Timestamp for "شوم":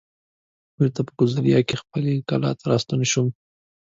3.11-3.27